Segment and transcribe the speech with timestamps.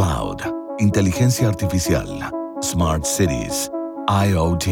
[0.00, 0.38] cloud,
[0.78, 2.08] inteligencia artificial,
[2.62, 3.70] smart cities,
[4.08, 4.66] IoT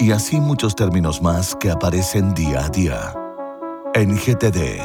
[0.00, 3.14] y así muchos términos más que aparecen día a día.
[3.94, 4.82] En GTD,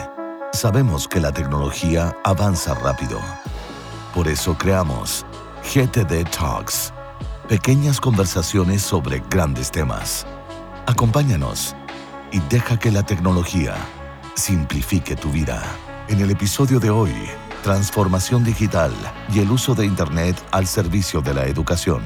[0.54, 3.20] sabemos que la tecnología avanza rápido.
[4.14, 5.26] Por eso creamos
[5.74, 6.94] GTD Talks,
[7.50, 10.28] pequeñas conversaciones sobre grandes temas.
[10.86, 11.76] Acompáñanos
[12.32, 13.74] y deja que la tecnología
[14.36, 15.64] simplifique tu vida.
[16.10, 17.12] En el episodio de hoy,
[17.62, 18.92] transformación digital
[19.34, 22.02] y el uso de Internet al servicio de la educación.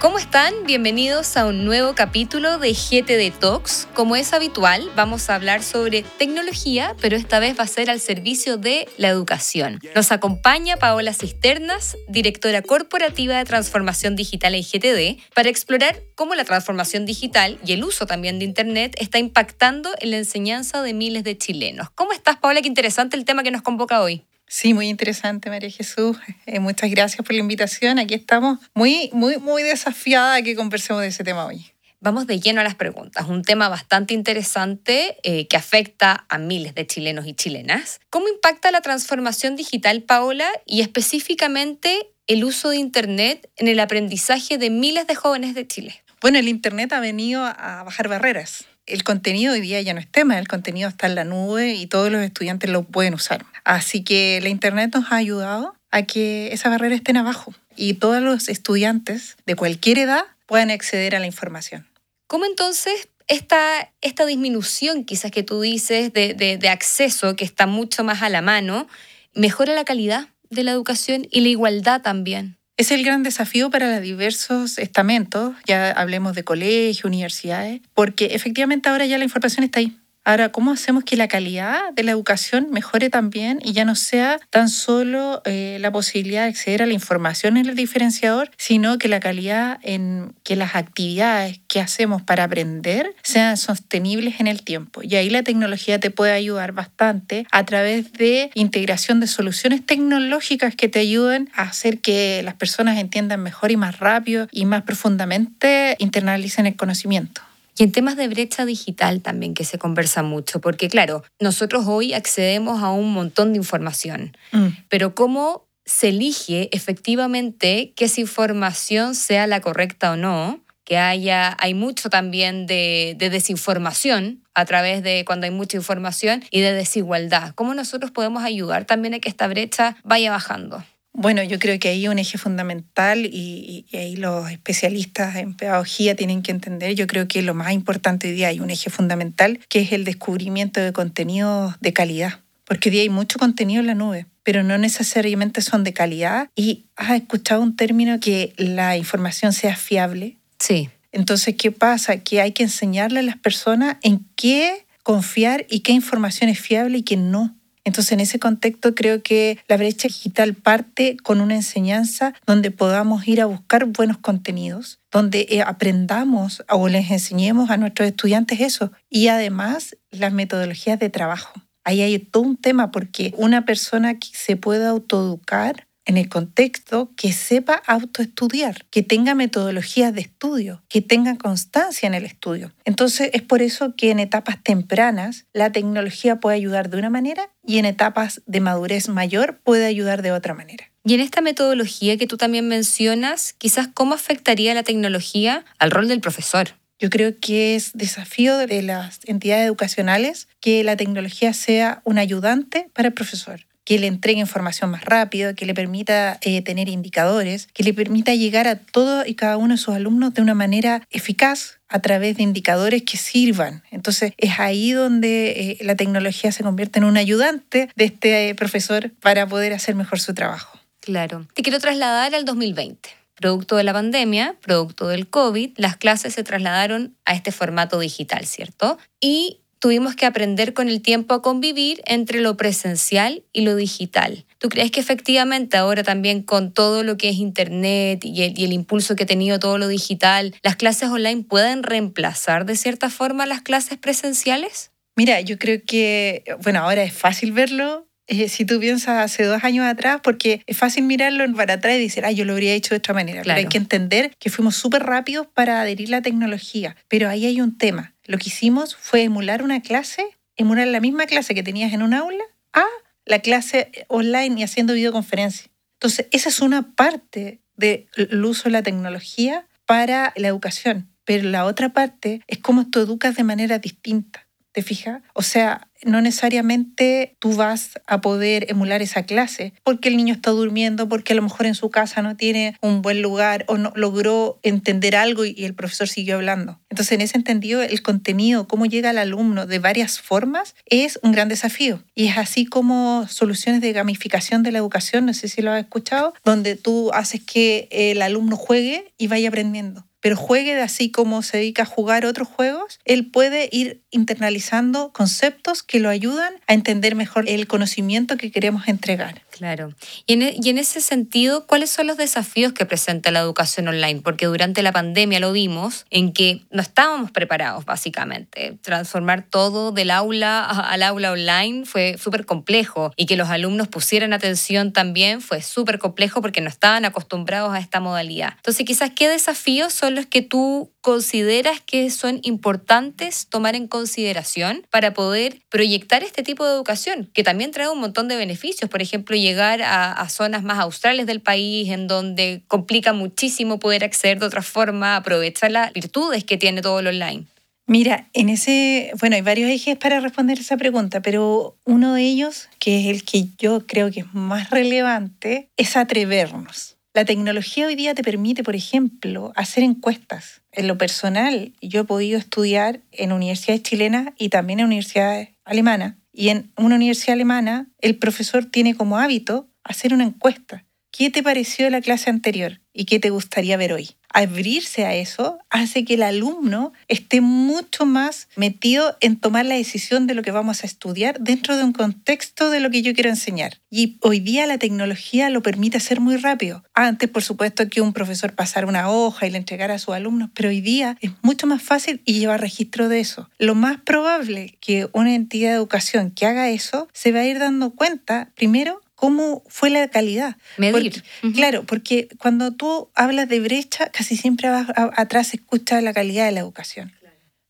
[0.00, 0.52] ¿Cómo están?
[0.66, 3.86] Bienvenidos a un nuevo capítulo de GT Talks.
[3.94, 8.00] Como es habitual, vamos a hablar sobre tecnología, pero esta vez va a ser al
[8.00, 9.78] servicio de la educación.
[9.94, 16.44] Nos acompaña Paola Cisternas, directora corporativa de transformación digital en GTD, para explorar cómo la
[16.44, 21.22] transformación digital y el uso también de Internet está impactando en la enseñanza de miles
[21.22, 21.90] de chilenos.
[21.94, 22.60] ¿Cómo estás, Paola?
[22.60, 24.24] Qué interesante el tema que nos convoca hoy.
[24.54, 26.18] Sí, muy interesante, María Jesús.
[26.44, 27.98] Eh, muchas gracias por la invitación.
[27.98, 31.72] Aquí estamos muy, muy, muy desafiada a que conversemos de ese tema hoy.
[32.00, 33.26] Vamos de lleno a las preguntas.
[33.28, 37.98] Un tema bastante interesante eh, que afecta a miles de chilenos y chilenas.
[38.10, 44.58] ¿Cómo impacta la transformación digital, Paola, y específicamente el uso de Internet en el aprendizaje
[44.58, 46.04] de miles de jóvenes de Chile?
[46.20, 50.10] Bueno, el Internet ha venido a bajar barreras el contenido hoy día ya no es
[50.10, 53.44] tema, el contenido está en la nube y todos los estudiantes lo pueden usar.
[53.64, 58.22] Así que la Internet nos ha ayudado a que esa barrera estén abajo y todos
[58.22, 61.86] los estudiantes de cualquier edad puedan acceder a la información.
[62.26, 68.04] ¿Cómo entonces esta, esta disminución quizás que tú dices de, de acceso, que está mucho
[68.04, 68.88] más a la mano,
[69.34, 72.58] mejora la calidad de la educación y la igualdad también?
[72.82, 78.88] Es el gran desafío para los diversos estamentos, ya hablemos de colegios, universidades, porque efectivamente
[78.88, 79.96] ahora ya la información está ahí.
[80.24, 84.38] Ahora, ¿cómo hacemos que la calidad de la educación mejore también y ya no sea
[84.50, 89.08] tan solo eh, la posibilidad de acceder a la información en el diferenciador, sino que
[89.08, 95.02] la calidad en que las actividades que hacemos para aprender sean sostenibles en el tiempo?
[95.02, 100.76] Y ahí la tecnología te puede ayudar bastante a través de integración de soluciones tecnológicas
[100.76, 104.82] que te ayuden a hacer que las personas entiendan mejor y más rápido y más
[104.82, 107.42] profundamente internalicen el conocimiento.
[107.78, 112.12] Y en temas de brecha digital también que se conversa mucho, porque claro, nosotros hoy
[112.12, 114.66] accedemos a un montón de información, mm.
[114.88, 120.60] pero ¿cómo se elige efectivamente que esa información sea la correcta o no?
[120.84, 126.44] Que haya, hay mucho también de, de desinformación a través de cuando hay mucha información
[126.50, 127.54] y de desigualdad.
[127.54, 130.84] ¿Cómo nosotros podemos ayudar también a que esta brecha vaya bajando?
[131.14, 136.42] Bueno, yo creo que ahí un eje fundamental y, ahí los especialistas en pedagogía tienen
[136.42, 139.80] que entender, yo creo que lo más importante hoy día hay un eje fundamental que
[139.80, 143.94] es el descubrimiento de contenidos de calidad, porque hoy día hay mucho contenido en la
[143.94, 146.48] nube pero no necesariamente son de calidad.
[146.56, 150.36] Y has escuchado un término que la información sea fiable.
[150.58, 150.90] Sí.
[151.12, 152.18] Entonces, ¿qué pasa?
[152.18, 156.98] Que hay que enseñarle a las personas en qué confiar y qué información es fiable
[156.98, 157.56] y qué no.
[157.84, 163.26] Entonces, en ese contexto, creo que la brecha digital parte con una enseñanza donde podamos
[163.26, 168.92] ir a buscar buenos contenidos, donde eh, aprendamos o les enseñemos a nuestros estudiantes eso
[169.10, 171.52] y además las metodologías de trabajo.
[171.84, 177.12] Ahí hay todo un tema porque una persona que se pueda autoeducar en el contexto
[177.16, 182.72] que sepa autoestudiar, que tenga metodologías de estudio, que tenga constancia en el estudio.
[182.84, 187.50] Entonces es por eso que en etapas tempranas la tecnología puede ayudar de una manera
[187.66, 190.90] y en etapas de madurez mayor puede ayudar de otra manera.
[191.04, 196.08] Y en esta metodología que tú también mencionas, quizás cómo afectaría la tecnología al rol
[196.08, 196.76] del profesor.
[197.00, 202.88] Yo creo que es desafío de las entidades educacionales que la tecnología sea un ayudante
[202.94, 207.68] para el profesor que le entregue información más rápido, que le permita eh, tener indicadores,
[207.72, 211.06] que le permita llegar a todos y cada uno de sus alumnos de una manera
[211.10, 213.82] eficaz a través de indicadores que sirvan.
[213.90, 218.54] Entonces es ahí donde eh, la tecnología se convierte en un ayudante de este eh,
[218.54, 220.78] profesor para poder hacer mejor su trabajo.
[221.00, 221.46] Claro.
[221.54, 223.10] Te quiero trasladar al 2020.
[223.34, 228.46] Producto de la pandemia, producto del COVID, las clases se trasladaron a este formato digital,
[228.46, 228.98] ¿cierto?
[229.20, 234.44] Y tuvimos que aprender con el tiempo a convivir entre lo presencial y lo digital.
[234.58, 239.16] ¿Tú crees que efectivamente ahora también con todo lo que es Internet y el, impulso
[239.16, 243.62] que ha tenido todo lo digital, las clases online pueden reemplazar de cierta forma las
[243.62, 244.92] clases presenciales?
[245.16, 248.06] Mira, yo creo que, bueno, ahora es fácil verlo.
[248.26, 252.02] Eh, si tú piensas hace dos años atrás, porque es fácil mirarlo para atrás y
[252.02, 253.42] decir, ah, yo lo habría hecho de otra manera.
[253.42, 256.96] Pero hay que entender que fuimos súper rápidos para adherir la tecnología.
[257.08, 260.24] Pero ahí hay un tema lo que hicimos fue emular una clase,
[260.56, 262.84] emular la misma clase que tenías en un aula a
[263.24, 265.70] la clase online y haciendo videoconferencia.
[265.94, 268.08] Entonces, esa es una parte del
[268.44, 273.36] uso de la tecnología para la educación, pero la otra parte es cómo tú educas
[273.36, 274.46] de manera distinta.
[274.72, 275.22] ¿Te fijas?
[275.34, 280.50] O sea, no necesariamente tú vas a poder emular esa clase porque el niño está
[280.50, 283.92] durmiendo, porque a lo mejor en su casa no tiene un buen lugar o no
[283.94, 286.80] logró entender algo y el profesor siguió hablando.
[286.88, 291.32] Entonces, en ese entendido, el contenido, cómo llega al alumno de varias formas, es un
[291.32, 292.02] gran desafío.
[292.14, 295.82] Y es así como soluciones de gamificación de la educación, no sé si lo has
[295.82, 301.10] escuchado, donde tú haces que el alumno juegue y vaya aprendiendo pero juegue de así
[301.10, 306.54] como se dedica a jugar otros juegos, él puede ir internalizando conceptos que lo ayudan
[306.66, 309.42] a entender mejor el conocimiento que queremos entregar.
[309.62, 309.94] Claro.
[310.26, 313.86] Y en, e, y en, ese sentido, ¿cuáles son los desafíos que presenta la educación
[313.86, 314.20] online?
[314.20, 318.76] Porque durante la pandemia lo vimos en que no estábamos preparados, básicamente.
[318.82, 324.32] Transformar todo del aula al aula online fue súper complejo y que los alumnos pusieran
[324.32, 328.54] atención también fue súper complejo porque no estaban acostumbrados a esta modalidad.
[328.56, 334.84] Entonces, quizás, ¿qué desafíos son los que tú consideras que son importantes tomar en consideración
[334.90, 338.90] para poder proyectar este tipo de educación, que también trae un montón de beneficios?
[338.90, 344.38] Por ejemplo, llegar a, zonas más australes del país, en donde complica muchísimo poder acceder
[344.38, 347.46] de otra forma, aprovechar las virtudes que tiene todo lo online.
[347.86, 352.68] Mira, en ese, bueno, hay varios ejes para responder esa pregunta, pero uno de ellos,
[352.78, 356.96] que es el que yo creo que es más relevante, es atrevernos.
[357.14, 360.62] La tecnología hoy día te permite, por ejemplo, hacer encuestas.
[360.70, 366.14] En lo personal, yo he podido estudiar en universidades chilenas y también en universidades alemanas
[366.32, 370.86] y en una universidad alemana, el profesor tiene como hábito hacer una encuesta.
[371.10, 374.10] ¿Qué te pareció la clase anterior y qué te gustaría ver hoy?
[374.32, 380.26] Abrirse a eso hace que el alumno esté mucho más metido en tomar la decisión
[380.26, 383.30] de lo que vamos a estudiar dentro de un contexto de lo que yo quiero
[383.30, 383.80] enseñar.
[383.90, 386.82] Y hoy día la tecnología lo permite hacer muy rápido.
[386.94, 390.50] Antes, por supuesto, que un profesor pasara una hoja y le entregara a sus alumnos,
[390.54, 393.50] pero hoy día es mucho más fácil y lleva registro de eso.
[393.58, 397.58] Lo más probable que una entidad de educación que haga eso se va a ir
[397.58, 400.56] dando cuenta, primero, cómo fue la calidad.
[400.78, 401.22] Medir.
[401.54, 406.50] Claro, porque cuando tú hablas de brecha, casi siempre atrás se escucha la calidad de
[406.50, 407.12] la educación.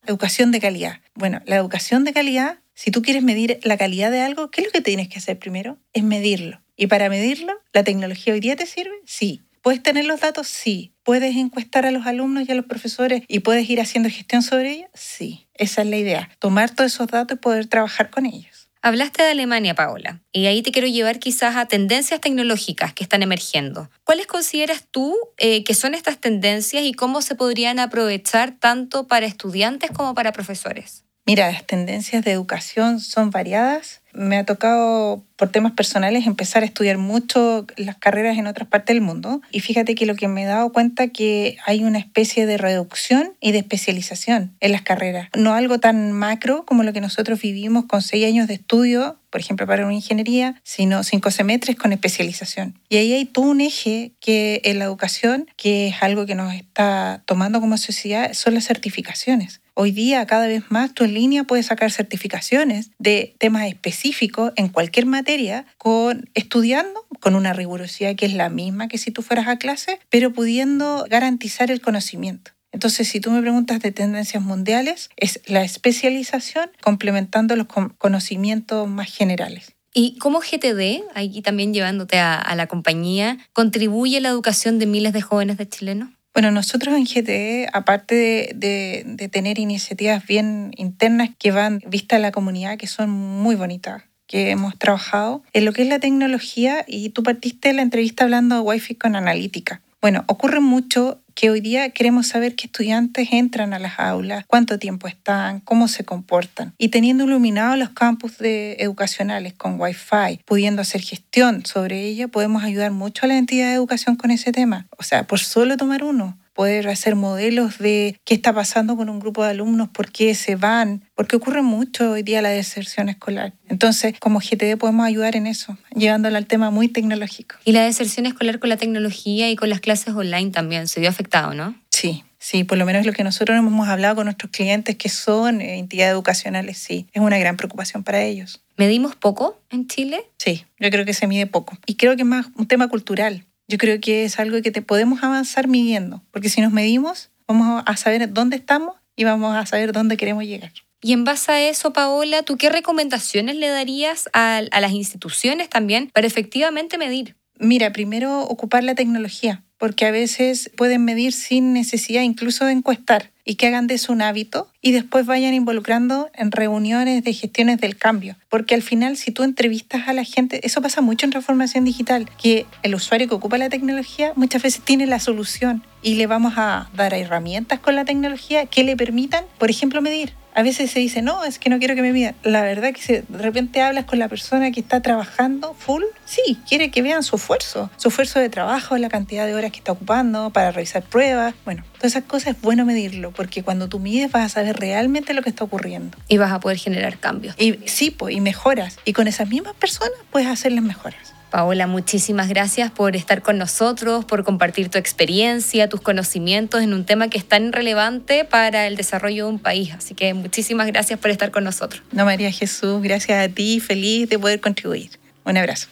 [0.07, 1.01] Educación de calidad.
[1.15, 4.69] Bueno, la educación de calidad, si tú quieres medir la calidad de algo, ¿qué es
[4.69, 5.77] lo que tienes que hacer primero?
[5.93, 6.63] Es medirlo.
[6.75, 8.95] Y para medirlo, ¿la tecnología hoy día te sirve?
[9.05, 9.43] Sí.
[9.61, 10.49] ¿Puedes tener los datos?
[10.49, 10.95] Sí.
[11.03, 14.73] ¿Puedes encuestar a los alumnos y a los profesores y puedes ir haciendo gestión sobre
[14.73, 14.91] ellos?
[14.95, 15.49] Sí.
[15.53, 16.31] Esa es la idea.
[16.39, 18.52] Tomar todos esos datos y poder trabajar con ellos.
[18.84, 23.23] Hablaste de Alemania, Paola, y ahí te quiero llevar quizás a tendencias tecnológicas que están
[23.23, 23.88] emergiendo.
[24.02, 29.26] ¿Cuáles consideras tú eh, que son estas tendencias y cómo se podrían aprovechar tanto para
[29.26, 31.05] estudiantes como para profesores?
[31.25, 36.67] Mira, las tendencias de educación son variadas me ha tocado por temas personales empezar a
[36.67, 40.43] estudiar mucho las carreras en otras partes del mundo y fíjate que lo que me
[40.43, 45.29] he dado cuenta que hay una especie de reducción y de especialización en las carreras.
[45.37, 49.41] No algo tan macro como lo que nosotros vivimos con seis años de estudio, por
[49.41, 52.79] ejemplo, para una ingeniería, sino cinco semestres con especialización.
[52.88, 56.53] Y ahí hay todo un eje que en la educación, que es algo que nos
[56.53, 59.62] está tomando como sociedad, son las certificaciones.
[59.75, 64.69] Hoy día, cada vez más, tú en línea puedes sacar certificaciones de temas específicos en
[64.69, 69.49] cualquier materia, con, estudiando con una rigurosidad que es la misma que si tú fueras
[69.49, 72.51] a clase, pero pudiendo garantizar el conocimiento.
[72.70, 79.11] Entonces, si tú me preguntas de tendencias mundiales, es la especialización complementando los conocimientos más
[79.15, 79.75] generales.
[79.94, 84.87] ¿Y cómo GTD, aquí también llevándote a, a la compañía, contribuye a la educación de
[84.87, 86.11] miles de jóvenes de chilenos?
[86.34, 92.32] Bueno, nosotros en GTE, aparte de, tener iniciativas bien internas que van vista a la
[92.32, 97.10] comunidad, que son muy bonitas, que hemos trabajado en lo que es la tecnología, y
[97.10, 99.82] tú partiste la entrevista hablando de Wi-Fi con analítica.
[100.03, 104.77] Bueno, ocurre mucho que hoy día queremos saber qué estudiantes entran a las aulas, cuánto
[104.77, 106.75] tiempo están, cómo se comportan.
[106.77, 112.65] Y teniendo iluminados los campus de educacionales con Wi-Fi, pudiendo hacer gestión sobre ello, podemos
[112.65, 114.89] ayudar mucho a la entidad de educación con ese tema.
[114.99, 119.21] O sea, por solo tomar uno, poder hacer modelos de qué está pasando con un
[119.21, 123.55] grupo de alumnos, por qué se van, porque ocurre mucho hoy día la deserción escolar.
[123.69, 127.56] Entonces, como GTD podemos ayudar en eso, llevándolo al tema muy tecnológico.
[127.65, 131.09] Y la deserción escolar con la tecnología y con las clases online también se vio
[131.09, 131.75] afectado, ¿no?
[131.91, 135.61] Sí, Sí, por lo menos lo que nosotros hemos hablado con nuestros clientes que son
[135.61, 138.65] eh, entidades educacionales, sí, es una gran preocupación para ellos.
[138.77, 140.25] ¿Medimos poco en Chile?
[140.39, 141.79] Sí, yo creo que se mide poco.
[141.87, 143.47] Y creo que es más un tema cultural.
[143.69, 147.83] Yo creo que es algo que te podemos avanzar midiendo, porque si nos medimos, vamos
[147.87, 150.73] a saber dónde estamos y vamos a saber dónde queremos llegar.
[151.05, 156.11] Y en base a eso, Paola, ¿tú qué recomendaciones le darías a, las instituciones también
[156.13, 157.37] para efectivamente medir?
[157.59, 163.32] Mira, primero ocupar la tecnología, porque a veces pueden medir sin necesidad incluso de encuestar
[163.44, 167.81] y que hagan de eso un hábito y después vayan involucrando en reuniones de gestiones
[167.81, 168.36] del cambio.
[168.48, 172.31] Porque al final, si tú entrevistas a la gente, eso pasa mucho en transformación digital,
[172.41, 176.53] que el usuario que ocupa la tecnología muchas veces tiene la solución y le vamos
[176.58, 181.01] a dar herramientas con la tecnología que le permitan, por ejemplo, medir a veces se
[181.01, 182.35] dice, no, es que no quiero que me midan.
[182.43, 186.59] La verdad que si de repente hablas con la persona que está trabajando full, sí,
[186.69, 189.93] quiere que vean su esfuerzo, su esfuerzo de trabajo, la cantidad de horas que está
[189.93, 191.55] ocupando para revisar pruebas.
[191.65, 195.35] Bueno, todas esas cosas es bueno medirlo, porque cuando tú mides vas a saber realmente
[195.35, 196.19] lo que está ocurriendo.
[196.29, 197.55] Y vas a poder generar cambios.
[197.59, 198.99] Y sí, pues, y mejoras.
[199.05, 201.31] Y con esas mismas personas puedes hacer las mejoras.
[201.53, 207.05] Paola, muchísimas gracias por estar con nosotros, por compartir tu experiencia, tus conocimientos en un
[207.05, 209.93] tema que es tan relevante para el desarrollo de un país.
[209.93, 212.03] Así que muchísimas gracias por estar con nosotros.
[212.11, 215.11] No, María Jesús, gracias a ti, feliz de poder contribuir.
[215.44, 215.89] Un abrazo.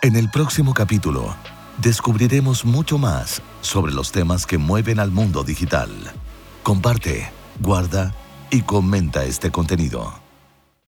[0.00, 1.34] En el próximo capítulo
[1.78, 5.90] descubriremos mucho más sobre los temas que mueven al mundo digital.
[6.62, 8.14] Comparte, guarda
[8.48, 10.29] y comenta este contenido.